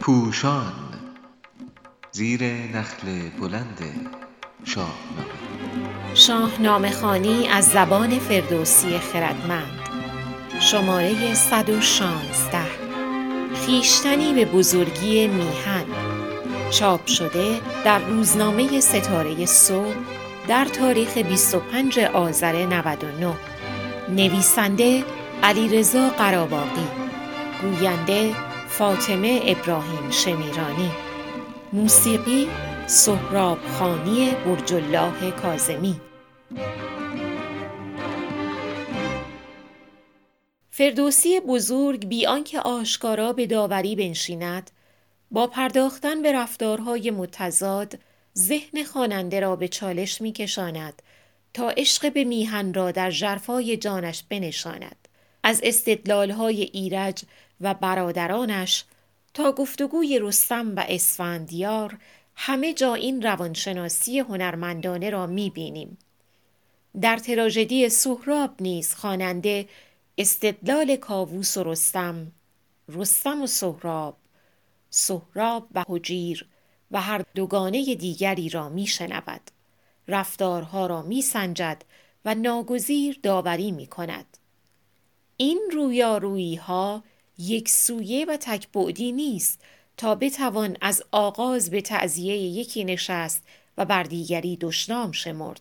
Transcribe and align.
پوشان 0.00 0.72
زیر 2.12 2.44
نخل 2.44 3.28
بلند 3.40 3.78
شاهنامه. 4.64 4.94
شاهنامه 6.14 6.90
خانی 6.90 7.48
از 7.48 7.68
زبان 7.68 8.18
فردوسی 8.18 8.98
خردمند. 8.98 9.78
شماره 10.60 11.34
116 11.34 12.58
خیشتنی 13.54 14.34
به 14.34 14.44
بزرگی 14.44 15.28
میهن. 15.28 15.84
چاپ 16.70 17.06
شده 17.06 17.60
در 17.84 17.98
روزنامه 17.98 18.80
ستاره 18.80 19.46
صبح 19.46 19.94
در 20.48 20.64
تاریخ 20.64 21.18
25 21.18 21.98
آذر 21.98 22.66
99 22.66 23.34
نویسنده 24.08 25.04
علیرضا 25.44 26.08
قراباقی 26.08 26.86
گوینده 27.62 28.34
فاطمه 28.68 29.40
ابراهیم 29.46 30.10
شمیرانی 30.10 30.90
موسیقی 31.72 32.48
سهراب 32.86 33.58
خانی 33.66 34.30
برج 34.30 34.74
الله 34.74 35.30
کاظمی. 35.30 36.00
فردوسی 40.70 41.40
بزرگ 41.40 42.08
بی 42.08 42.26
آنکه 42.26 42.60
آشکارا 42.60 43.32
به 43.32 43.46
داوری 43.46 43.96
بنشیند 43.96 44.70
با 45.30 45.46
پرداختن 45.46 46.22
به 46.22 46.32
رفتارهای 46.32 47.10
متضاد 47.10 47.98
ذهن 48.38 48.84
خواننده 48.84 49.40
را 49.40 49.56
به 49.56 49.68
چالش 49.68 50.20
میکشاند 50.20 51.02
تا 51.54 51.70
عشق 51.70 52.12
به 52.12 52.24
میهن 52.24 52.74
را 52.74 52.90
در 52.90 53.10
ژرفای 53.10 53.76
جانش 53.76 54.22
بنشاند. 54.28 55.01
از 55.42 55.60
استدلالهای 55.64 56.62
ایرج 56.62 57.22
و 57.60 57.74
برادرانش 57.74 58.84
تا 59.34 59.52
گفتگوی 59.52 60.18
رستم 60.22 60.76
و 60.76 60.84
اسفندیار 60.88 61.98
همه 62.36 62.74
جا 62.74 62.94
این 62.94 63.22
روانشناسی 63.22 64.18
هنرمندانه 64.18 65.10
را 65.10 65.26
می‌بینیم 65.26 65.98
در 67.00 67.16
تراژدی 67.16 67.88
سهراب 67.88 68.50
نیز 68.60 68.94
خواننده 68.94 69.68
استدلال 70.18 70.96
کاووس 70.96 71.56
و 71.56 71.62
رستم 71.64 72.32
رستم 72.88 73.42
و 73.42 73.46
سهراب 73.46 74.16
سهراب 74.90 75.66
و 75.74 75.84
حجیر 75.88 76.46
و 76.90 77.00
هر 77.00 77.24
دوگانه 77.34 77.94
دیگری 77.94 78.48
را 78.48 78.68
میشنود 78.68 79.40
رفتارها 80.08 80.86
را 80.86 81.02
میسنجد 81.02 81.84
و 82.24 82.34
ناگزیر 82.34 83.20
داوری 83.22 83.72
می 83.72 83.86
کند. 83.86 84.38
این 85.36 85.70
رویارویی 85.72 86.54
ها 86.54 87.04
یک 87.38 87.68
سویه 87.68 88.24
و 88.24 88.36
تکبعدی 88.36 89.12
نیست 89.12 89.60
تا 89.96 90.14
بتوان 90.14 90.76
از 90.80 91.04
آغاز 91.12 91.70
به 91.70 91.80
تعذیه 91.80 92.36
یکی 92.36 92.84
نشست 92.84 93.42
و 93.78 93.84
بر 93.84 94.02
دیگری 94.02 94.56
دشنام 94.56 95.12
شمرد. 95.12 95.60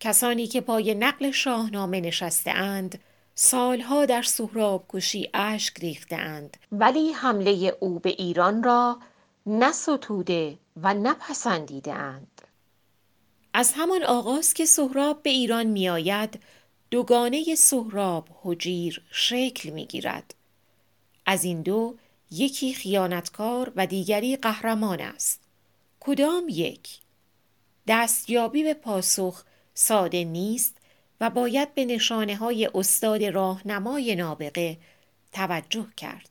کسانی 0.00 0.46
که 0.46 0.60
پای 0.60 0.94
نقل 0.94 1.30
شاهنامه 1.30 2.00
نشسته 2.00 2.50
اند 2.50 2.98
سالها 3.34 4.06
در 4.06 4.22
سهراب 4.22 4.84
کشی 4.88 5.30
اشک 5.34 5.80
ریخته 5.80 6.16
اند 6.16 6.56
ولی 6.72 7.12
حمله 7.12 7.76
او 7.80 7.98
به 7.98 8.10
ایران 8.10 8.62
را 8.62 8.98
نستوده 9.46 10.58
و 10.82 10.94
نپسندیده 10.94 11.92
اند. 11.94 12.42
از 13.54 13.72
همان 13.76 14.02
آغاز 14.02 14.54
که 14.54 14.64
سهراب 14.64 15.22
به 15.22 15.30
ایران 15.30 15.66
می 15.66 15.88
آید 15.88 16.40
دوگانه 16.90 17.54
سهراب 17.54 18.28
حجیر 18.42 19.02
شکل 19.10 19.70
می 19.70 19.86
گیرد. 19.86 20.34
از 21.26 21.44
این 21.44 21.62
دو 21.62 21.94
یکی 22.30 22.74
خیانتکار 22.74 23.72
و 23.76 23.86
دیگری 23.86 24.36
قهرمان 24.36 25.00
است. 25.00 25.40
کدام 26.00 26.44
یک؟ 26.48 26.98
دستیابی 27.88 28.62
به 28.62 28.74
پاسخ 28.74 29.44
ساده 29.74 30.24
نیست 30.24 30.76
و 31.20 31.30
باید 31.30 31.74
به 31.74 31.84
نشانه 31.84 32.36
های 32.36 32.70
استاد 32.74 33.24
راهنمای 33.24 34.16
نابغه 34.16 34.76
توجه 35.32 35.86
کرد. 35.96 36.28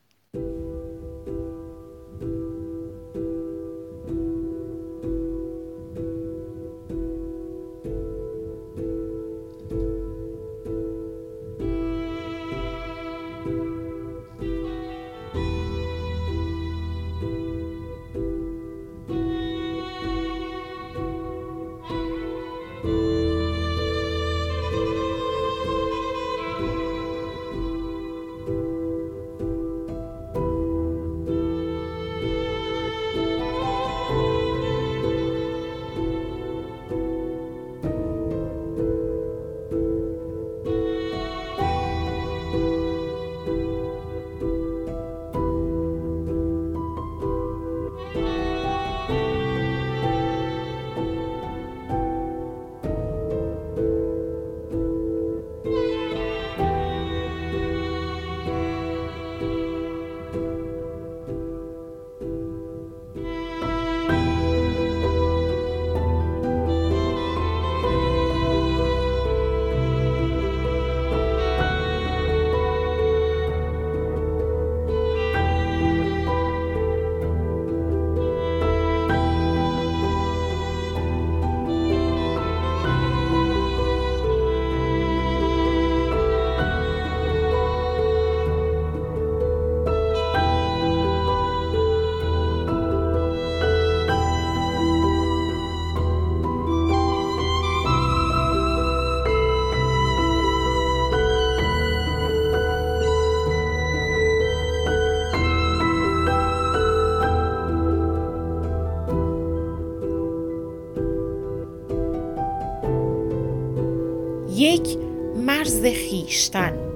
خیشتن. 116.26 116.95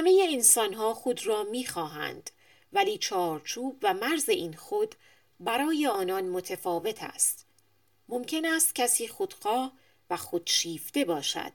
همه 0.00 0.28
انسانها 0.30 0.94
خود 0.94 1.26
را 1.26 1.42
می‌خواهند 1.42 2.30
ولی 2.72 2.98
چارچوب 2.98 3.78
و 3.82 3.94
مرز 3.94 4.28
این 4.28 4.56
خود 4.56 4.94
برای 5.40 5.86
آنان 5.86 6.24
متفاوت 6.24 7.02
است. 7.02 7.46
ممکن 8.08 8.44
است 8.44 8.74
کسی 8.74 9.08
خودخواه 9.08 9.72
و 10.10 10.16
خودشیفته 10.16 11.04
باشد. 11.04 11.52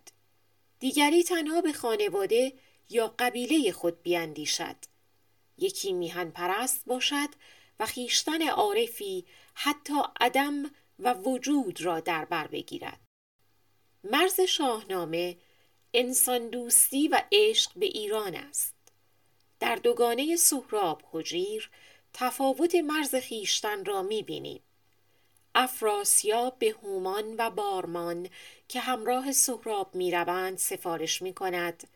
دیگری 0.80 1.24
تنها 1.24 1.62
به 1.62 1.74
خانواده 1.74 2.53
یا 2.89 3.15
قبیله 3.19 3.71
خود 3.71 4.03
بیاندیشد 4.03 4.77
یکی 5.57 5.94
میهن 5.94 6.30
پرست 6.30 6.86
باشد 6.86 7.30
و 7.80 7.86
خیشتن 7.86 8.47
عارفی 8.47 9.25
حتی 9.53 9.95
عدم 10.19 10.71
و 11.00 11.13
وجود 11.13 11.81
را 11.81 12.00
در 12.00 12.25
بر 12.25 12.47
بگیرد. 12.47 13.00
مرز 14.03 14.42
شاهنامه 14.42 15.38
انسان 15.97 16.47
دوستی 16.47 17.07
و 17.07 17.21
عشق 17.31 17.71
به 17.75 17.86
ایران 17.86 18.36
است. 18.36 18.74
در 19.59 19.75
دوگانه 19.75 20.36
سهراب 20.36 21.01
حجیر 21.12 21.69
تفاوت 22.13 22.75
مرز 22.75 23.15
خیشتن 23.15 23.86
را 23.86 24.01
می‌بینیم. 24.01 24.62
افراسیاب 25.56 26.59
به 26.59 26.75
هومان 26.83 27.36
و 27.38 27.50
بارمان 27.50 28.30
که 28.68 28.80
همراه 28.80 29.31
سهراب 29.31 29.95
می‌روند 29.95 30.57
سفارش 30.57 31.21
می‌کند 31.21 31.88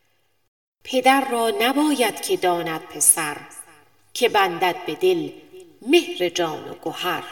پدر 0.84 1.30
را 1.32 1.50
نباید 1.60 2.22
که 2.22 2.38
داند 2.38 2.82
پسر 2.82 3.38
که 4.14 4.30
بندد 4.30 4.86
به 4.86 4.96
دل 4.96 5.32
مهر 5.82 6.30
جان 6.30 6.70
و 6.70 6.76
گهر. 6.86 7.24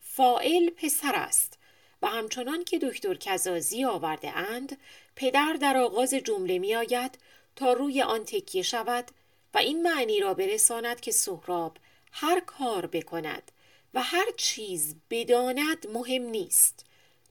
فائل 0.00 0.70
پسر 0.70 1.14
است 1.14 1.58
و 2.02 2.06
همچنان 2.06 2.64
که 2.64 2.78
دکتر 2.78 3.14
کزازی 3.14 3.84
آورده 3.84 4.30
اند 4.30 4.78
پدر 5.16 5.52
در 5.60 5.76
آغاز 5.76 6.14
جمله 6.14 6.58
می 6.58 6.74
آید 6.74 7.18
تا 7.56 7.72
روی 7.72 8.02
آن 8.02 8.24
تکیه 8.24 8.62
شود 8.62 9.10
و 9.54 9.58
این 9.58 9.82
معنی 9.82 10.20
را 10.20 10.34
برساند 10.34 11.00
که 11.00 11.12
سهراب 11.12 11.76
هر 12.12 12.40
کار 12.40 12.86
بکند 12.86 13.52
و 13.94 14.02
هر 14.02 14.26
چیز 14.36 14.96
بداند 15.10 15.86
مهم 15.86 16.22
نیست. 16.22 16.86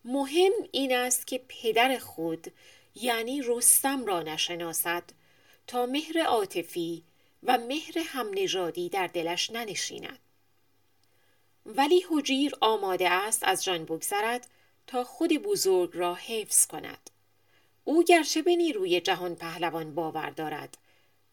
مهم 0.05 0.51
این 0.71 0.95
است 0.95 1.27
که 1.27 1.41
پدر 1.47 1.97
خود 1.97 2.51
یعنی 2.95 3.41
رستم 3.45 4.05
را 4.05 4.21
نشناسد 4.21 5.03
تا 5.67 5.85
مهر 5.85 6.19
عاطفی 6.23 7.03
و 7.43 7.57
مهر 7.57 7.99
همنژادی 7.99 8.89
در 8.89 9.07
دلش 9.07 9.49
ننشیند. 9.49 10.19
ولی 11.65 12.05
حجیر 12.09 12.53
آماده 12.61 13.09
است 13.09 13.43
از 13.43 13.63
جان 13.63 13.85
بگذرد 13.85 14.47
تا 14.87 15.03
خود 15.03 15.33
بزرگ 15.33 15.91
را 15.93 16.15
حفظ 16.15 16.67
کند. 16.67 17.09
او 17.87 18.03
گرچه 18.03 18.41
به 18.41 18.55
نیروی 18.55 19.01
جهان 19.01 19.35
پهلوان 19.35 19.95
باور 19.95 20.29
دارد 20.29 20.77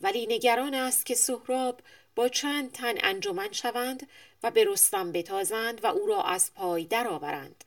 ولی 0.00 0.26
نگران 0.26 0.74
است 0.74 1.06
که 1.06 1.14
سهراب 1.14 1.80
با 2.14 2.28
چند 2.28 2.72
تن 2.72 2.94
انجمن 3.02 3.52
شوند 3.52 4.08
و 4.42 4.50
به 4.50 4.64
رستم 4.64 5.12
بتازند 5.12 5.84
و 5.84 5.86
او 5.86 6.06
را 6.06 6.22
از 6.22 6.54
پای 6.54 6.84
درآورند. 6.84 7.64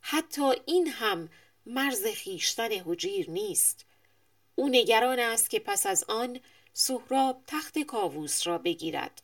حتی 0.00 0.52
این 0.66 0.88
هم 0.88 1.28
مرز 1.66 2.06
خیشتن 2.06 2.72
حجیر 2.72 3.30
نیست. 3.30 3.84
او 4.54 4.68
نگران 4.68 5.18
است 5.18 5.50
که 5.50 5.58
پس 5.60 5.86
از 5.86 6.04
آن 6.04 6.40
سهراب 6.72 7.42
تخت 7.46 7.78
کاووس 7.78 8.46
را 8.46 8.58
بگیرد. 8.58 9.22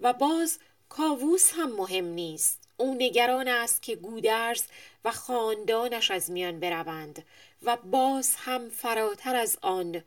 و 0.00 0.12
باز 0.12 0.58
کاووس 0.88 1.52
هم 1.52 1.72
مهم 1.72 2.04
نیست. 2.04 2.63
او 2.76 2.94
نگران 2.94 3.48
است 3.48 3.82
که 3.82 3.96
گودرز 3.96 4.62
و 5.04 5.10
خاندانش 5.10 6.10
از 6.10 6.30
میان 6.30 6.60
بروند 6.60 7.24
و 7.62 7.76
باز 7.76 8.34
هم 8.38 8.68
فراتر 8.68 9.36
از 9.36 9.58
آن. 9.62 10.02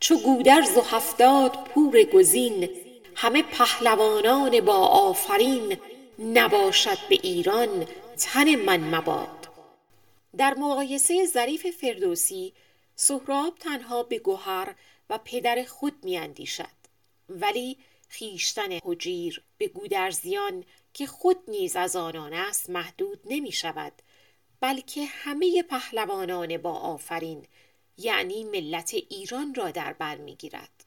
چو 0.00 0.18
گودرز 0.18 0.76
و 0.76 0.80
هفتاد 0.80 1.64
پور 1.64 2.02
گزین 2.02 2.68
همه 3.14 3.42
پهلوانان 3.42 4.60
با 4.60 4.76
آفرین 4.86 5.78
نباشد 6.18 6.98
به 7.08 7.18
ایران 7.22 7.86
تن 8.18 8.54
من 8.54 8.94
مباد. 8.94 9.48
در 10.36 10.54
مقایسه 10.54 11.26
ظریف 11.26 11.66
فردوسی 11.70 12.52
سهراب 12.96 13.54
تنها 13.58 14.02
به 14.02 14.18
گوهر 14.18 14.74
و 15.10 15.18
پدر 15.24 15.64
خود 15.64 15.94
میاندیشد. 16.02 16.82
ولی 17.28 17.78
خیشتن 18.12 18.78
حجیر 18.84 19.42
به 19.58 19.68
گودرزیان 19.68 20.64
که 20.94 21.06
خود 21.06 21.36
نیز 21.48 21.76
از 21.76 21.96
آنان 21.96 22.32
است 22.32 22.70
محدود 22.70 23.20
نمی 23.24 23.52
شود 23.52 23.92
بلکه 24.60 25.04
همه 25.04 25.62
پهلوانان 25.62 26.56
با 26.56 26.72
آفرین 26.72 27.46
یعنی 27.96 28.44
ملت 28.44 28.94
ایران 28.94 29.54
را 29.54 29.70
در 29.70 29.92
بر 29.92 30.16
می‌گیرد. 30.16 30.81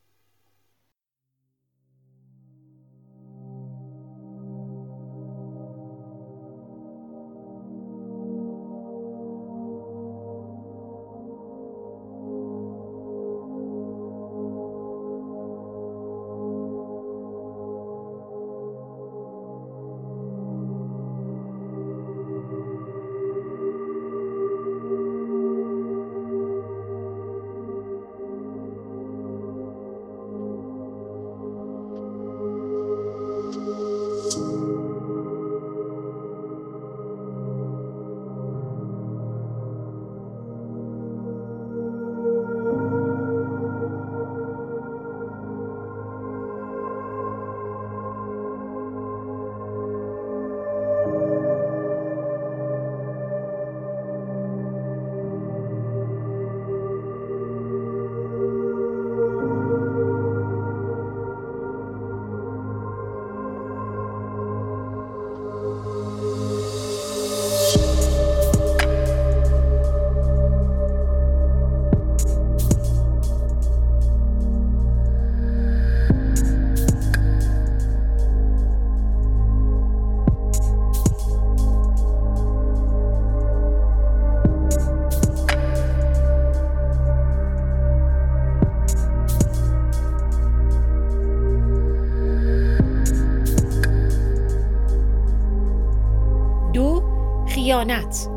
خیانت 97.86 98.30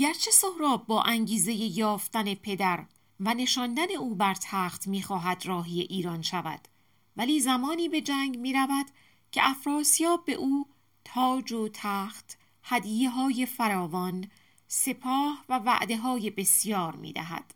گرچه 0.00 0.30
سهراب 0.30 0.86
با 0.86 1.02
انگیزه 1.02 1.52
یافتن 1.52 2.34
پدر 2.34 2.84
و 3.20 3.34
نشاندن 3.34 3.90
او 3.98 4.14
بر 4.14 4.34
تخت 4.34 4.86
می‌خواهد 4.86 5.46
راهی 5.46 5.80
ایران 5.80 6.22
شود 6.22 6.68
ولی 7.16 7.40
زمانی 7.40 7.88
به 7.88 8.00
جنگ 8.00 8.38
می 8.38 8.52
رود 8.52 8.86
که 9.32 9.40
افراسیاب 9.44 10.24
به 10.24 10.32
او 10.32 10.66
تاج 11.04 11.52
و 11.52 11.68
تخت 11.72 12.38
هدیه 12.62 13.10
های 13.10 13.46
فراوان 13.46 14.30
سپاه 14.68 15.44
و 15.48 15.58
وعده 15.58 15.96
های 15.96 16.30
بسیار 16.30 16.96
می 16.96 17.12
دهد 17.12 17.54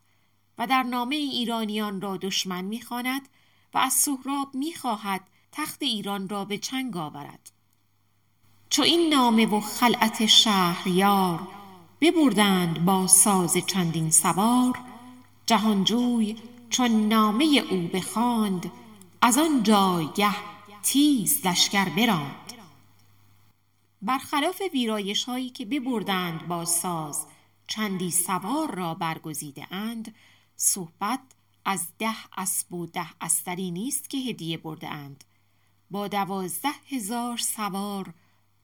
و 0.58 0.66
در 0.66 0.82
نامه 0.82 1.16
ایرانیان 1.16 2.00
را 2.00 2.16
دشمن 2.16 2.64
می‌خواند 2.64 3.28
و 3.74 3.78
از 3.78 3.92
سهراب 3.92 4.54
می‌خواهد 4.54 5.20
تخت 5.52 5.82
ایران 5.82 6.28
را 6.28 6.44
به 6.44 6.58
چنگ 6.58 6.96
آورد. 6.96 7.52
چو 8.70 8.82
این 8.82 9.14
نامه 9.14 9.46
و 9.46 9.60
خلعت 9.60 10.26
شهریار 10.26 11.63
ببردند 12.00 12.84
با 12.84 13.06
ساز 13.06 13.56
چندین 13.66 14.10
سوار 14.10 14.78
جهانجوی 15.46 16.36
چون 16.70 17.08
نامه 17.08 17.62
او 17.70 17.88
بخواند 17.94 18.72
از 19.22 19.38
آن 19.38 19.62
جایگه 19.62 20.34
تیز 20.82 21.46
لشکر 21.46 21.88
براند. 21.88 22.52
برخلاف 24.02 24.62
ویرایش 24.72 25.24
هایی 25.24 25.50
که 25.50 25.64
ببردند 25.64 26.48
با 26.48 26.64
ساز 26.64 27.26
چندی 27.66 28.10
سوار 28.10 28.74
را 28.74 28.94
برگزیده 28.94 29.74
اند 29.74 30.14
صحبت 30.56 31.20
از 31.64 31.86
ده 31.98 32.16
اسب 32.36 32.72
و 32.72 32.86
ده 32.86 33.06
استری 33.20 33.70
نیست 33.70 34.10
که 34.10 34.18
هدیه 34.18 34.56
برده 34.56 34.88
اند. 34.88 35.24
با 35.90 36.08
دوازده 36.08 36.68
هزار 36.88 37.36
سوار 37.36 38.14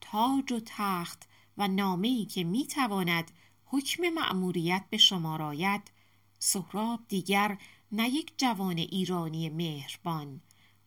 تاج 0.01 0.53
و 0.53 0.61
تخت 0.67 1.29
و 1.57 1.69
نامه‌ای 1.69 2.25
که 2.25 2.45
می‌تواند 2.45 3.31
حکم 3.65 4.09
مأموریت 4.09 4.85
به 4.91 4.97
شما 4.97 5.37
راید 5.37 5.91
سهراب 6.39 7.01
دیگر 7.09 7.59
نه 7.93 8.09
یک 8.09 8.33
جوان 8.37 8.79
ایرانی 8.79 9.49
مهربان 9.49 10.41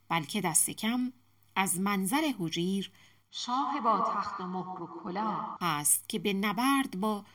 بلکه 0.09 0.41
دست 0.41 0.69
کم 0.69 1.13
از 1.55 1.79
منظر 1.79 2.33
حجیر 2.39 2.91
شاه 3.31 3.81
با 3.83 3.99
تخت 3.99 4.41
و 4.41 4.47
مهر 4.47 4.81
و 4.81 4.89
کلاه 5.03 5.57
است 5.61 6.09
که 6.09 6.19
به 6.19 6.33
نبرد 6.33 6.99
با 6.99 7.25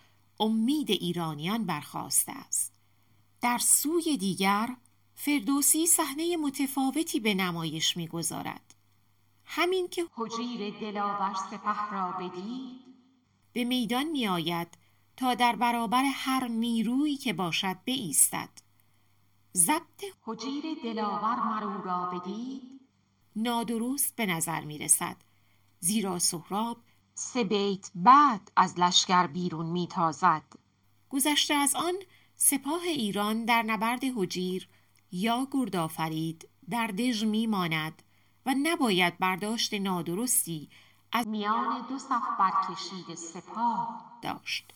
امید 0.40 0.90
ایرانیان 0.90 1.64
برخواسته 1.64 2.32
است. 2.32 2.74
در 3.40 3.58
سوی 3.58 4.16
دیگر 4.16 4.76
فردوسی 5.14 5.86
صحنه 5.86 6.36
متفاوتی 6.36 7.20
به 7.20 7.34
نمایش 7.34 7.96
می‌گذارد. 7.96 8.74
همین 9.44 9.88
که 9.88 10.06
حجیر 10.16 10.80
دلاور 10.80 11.34
سپه 11.34 11.90
را 11.90 12.12
بدید 12.12 12.87
به 13.52 13.64
میدان 13.64 14.04
می 14.04 14.28
آید 14.28 14.68
تا 15.16 15.34
در 15.34 15.56
برابر 15.56 16.04
هر 16.14 16.48
نیرویی 16.48 17.16
که 17.16 17.32
باشد 17.32 17.76
بایستد. 17.86 18.48
ضبط 19.56 20.04
حجیر 20.24 20.64
دلاور 20.84 21.36
مرو 21.36 21.82
را 21.82 22.06
بدید. 22.06 22.62
نادرست 23.36 24.16
به 24.16 24.26
نظر 24.26 24.60
می 24.60 24.78
رسد 24.78 25.16
زیرا 25.80 26.18
سهراب 26.18 26.76
سه 27.14 27.44
بیت 27.44 27.90
بعد 27.94 28.52
از 28.56 28.78
لشکر 28.78 29.26
بیرون 29.26 29.66
میتازد. 29.66 30.42
گذشته 31.10 31.54
از 31.54 31.74
آن 31.74 31.94
سپاه 32.34 32.82
ایران 32.82 33.44
در 33.44 33.62
نبرد 33.62 34.04
حجیر 34.16 34.68
یا 35.12 35.48
گردآفرید 35.50 36.48
در 36.70 36.86
دژ 36.86 37.24
میماند 37.24 38.02
و 38.46 38.54
نباید 38.62 39.18
برداشت 39.18 39.74
نادرستی 39.74 40.68
از 41.12 41.28
میان 41.28 41.86
دو 41.88 41.98
صف 41.98 42.22
برکشید 42.38 43.14
سپاه 43.14 44.18
داشت. 44.22 44.72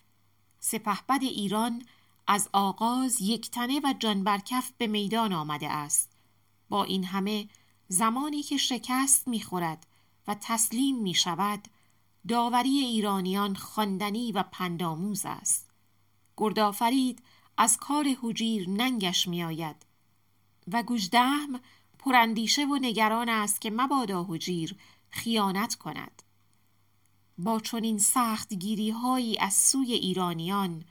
سپهبد 0.59 1.23
ایران 1.23 1.85
از 2.27 2.49
آغاز 2.53 3.21
یکتنه 3.21 3.79
و 3.83 3.93
جان 3.99 4.23
برکف 4.23 4.71
به 4.77 4.87
میدان 4.87 5.33
آمده 5.33 5.69
است. 5.69 6.11
با 6.69 6.83
این 6.83 7.03
همه 7.03 7.47
زمانی 7.87 8.43
که 8.43 8.57
شکست 8.57 9.27
می‌خورد 9.27 9.87
و 10.27 10.35
تسلیم 10.41 11.01
می 11.01 11.13
شود 11.13 11.67
داوری 12.27 12.69
ایرانیان 12.69 13.55
خواندنی 13.55 14.31
و 14.31 14.43
پندآموز 14.43 15.21
است. 15.25 15.69
گردآفرید 16.37 17.23
از 17.57 17.77
کار 17.77 18.05
حجیر 18.21 18.69
ننگش 18.69 19.27
می 19.27 19.43
آید 19.43 19.85
و 20.67 20.83
گوژدهم 20.83 21.59
پراندیشه 21.99 22.65
و 22.65 22.75
نگران 22.81 23.29
است 23.29 23.61
که 23.61 23.71
مبادا 23.71 24.25
حجیر 24.29 24.75
خیانت 25.09 25.75
کند. 25.75 26.22
با 27.37 27.59
چنین 27.59 27.99
سخت 27.99 28.53
گیری 28.53 28.89
هایی 28.89 29.37
از 29.39 29.53
سوی 29.53 29.93
ایرانیان 29.93 30.83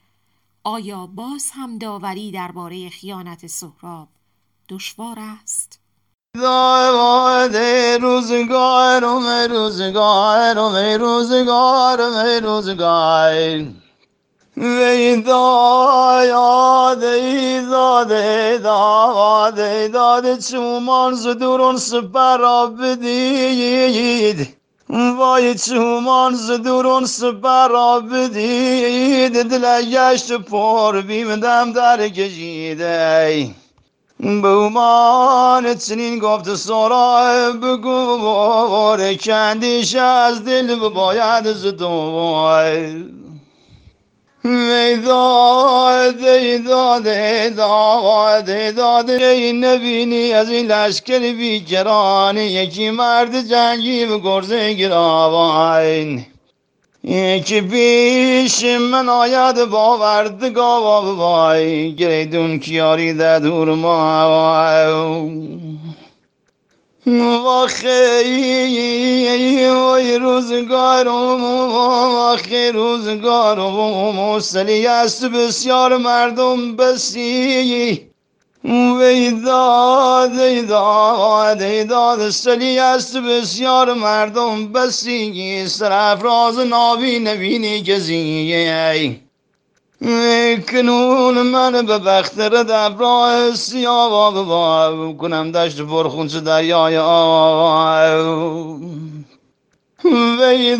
آیا 0.65 1.07
باز 1.07 1.51
هم 1.53 1.79
داوری 1.79 2.31
درباره 2.31 2.89
خیانت 2.89 3.47
سهراب 3.47 4.09
دشوار 4.69 5.17
است؟ 5.19 5.81
داواد 6.35 7.57
روزگارم 8.03 9.27
روزگارم 9.51 11.01
روزگارم 11.01 12.45
روزگار 12.45 13.67
وی 14.57 15.23
دایاد 15.23 17.05
ای 17.05 17.67
داده 17.67 18.59
داده 18.59 19.89
داده 19.89 20.37
چومان 20.37 21.15
زدورون 21.15 21.77
سپرا 21.77 22.67
بدید. 22.67 24.62
وای 24.93 25.55
چومان 25.55 26.35
زدورون 26.35 27.05
سپرا 27.07 28.01
بدید 28.01 29.43
دل 29.43 29.83
گشت 29.91 30.33
پر 30.33 31.01
بیمدم 31.01 31.73
در 31.73 32.09
کشیده 32.09 33.51
بومان 34.19 35.75
چنین 35.75 36.19
گفت 36.19 36.55
سرای 36.55 37.53
بگو 37.53 38.97
کندیش 39.25 39.95
از 39.95 40.45
دل 40.45 40.89
باید 40.89 41.53
زدوای 41.53 42.87
وی 42.87 43.22
داده 45.07 46.59
داده 46.59 47.51
داده 47.57 48.73
داده 48.73 49.27
ای 49.27 49.53
نبینی 49.53 50.33
از 50.33 50.51
این 50.51 50.67
لشکر 50.67 51.19
بیکران 51.19 52.37
یکی 52.37 52.91
مرد 52.91 53.49
جنگی 53.49 54.07
به 54.07 54.19
گرزه 54.19 54.75
گراوان 54.75 56.25
یکی 57.05 57.61
پیش 57.61 58.65
من 58.65 59.09
آید 59.09 59.65
باوردگاه 59.65 61.17
وای 61.17 61.95
گریدون 61.95 62.59
کیاری 62.59 63.15
در 63.15 63.39
دور 63.39 63.75
ما 63.75 64.27
واخی 67.07 67.91
وای 69.69 70.19
روزگارم 70.19 71.45
واخی 71.73 72.69
روزگارم 72.69 74.15
موسلی 74.15 74.87
است 74.87 75.25
بسیار 75.25 75.97
مردم 75.97 76.77
بسی. 76.77 78.09
وی 78.65 79.31
داد 79.31 80.39
ای 80.39 80.63
داد 80.63 81.63
ای 81.63 81.85
داد 81.85 82.31
سلی 82.31 82.79
است 82.79 83.17
بسیار 83.17 83.95
مردم 83.95 84.73
بسی. 84.73 85.69
سرفراز 85.69 86.59
ناوی 86.59 87.19
نبینی 87.19 87.83
کسی 87.83 89.32
کنون 90.73 91.43
من 91.43 91.87
به 91.87 91.99
بخت 91.99 92.41
ردف 92.41 93.01
راه 93.01 93.55
سیاه 93.55 94.47
کنم 95.17 95.53
دشت 95.53 95.81
پرخون 95.81 96.29
چه 96.29 96.41
دریای 96.41 96.99
آه 96.99 98.17
وی 100.41 100.77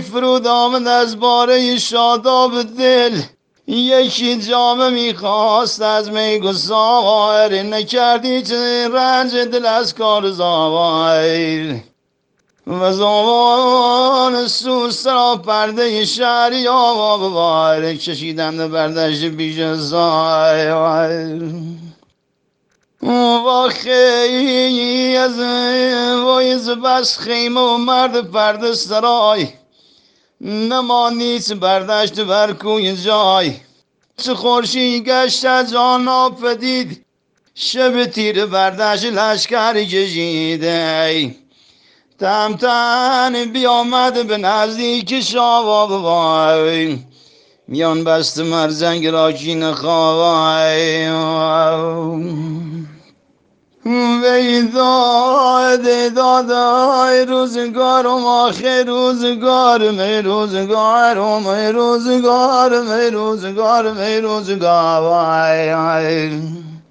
فرود 0.00 0.46
آمد 0.46 0.88
از 0.88 1.20
باره 1.20 1.78
شاداب 1.78 2.62
دل. 2.62 3.20
یکی 3.66 4.36
جامه 4.36 4.90
می‌خواست 4.90 5.82
از 5.82 6.10
می 6.10 6.38
گسار. 6.38 7.54
نکردی 7.54 8.42
چه 8.42 8.88
رنج 8.88 9.36
دل 9.36 9.66
از 9.66 9.94
کار 9.94 10.30
و 12.66 12.92
زمان 12.92 14.48
سوس 14.48 15.06
را 15.06 15.36
پرده 15.46 16.04
شهری 16.04 16.68
آوار 16.68 17.94
کشیدن 17.94 18.68
بردشت 18.68 19.24
بیش 19.24 19.60
زایر 19.60 21.42
و 23.02 23.68
خیلی 23.68 25.16
از 25.16 25.38
وایز 26.24 26.70
بس 26.70 27.18
خیمه 27.18 27.60
و 27.60 27.76
مرد 27.76 28.30
پرده 28.30 28.74
سرای. 28.74 29.48
نمانیت 30.40 31.52
بردشت 31.52 32.20
بر 32.20 32.52
کوی 32.52 32.96
جای. 32.96 33.52
چه 34.16 34.34
خورشید 34.34 35.04
گشت 35.04 35.44
آن 35.44 36.08
آفدید. 36.08 37.04
شب 37.54 38.04
تیر 38.04 38.46
بردشت 38.46 39.04
لشکر 39.04 39.84
کشیده 39.84 41.41
تمتن 42.22 43.44
بیامد 43.52 44.26
به 44.26 44.36
نزدیک 44.36 45.20
شاه 45.20 45.88
میان 47.68 48.04
بست 48.04 48.38
مرزنگ 48.38 49.06
را 49.06 49.32
کین 49.32 49.72
خواه 49.72 50.74
وی 54.22 54.62
داد 54.62 56.14
دادای 56.14 57.24
روزگارم 57.24 58.26
آخه 58.26 58.82
روزگارم 58.82 59.98
ای 59.98 60.22
روزگارم 60.22 61.46
ای 61.46 61.72
روزگارم 61.72 62.90
ای 62.90 63.10
روزگارم 63.10 63.98
ای 63.98 64.20
روزگارم 64.20 65.42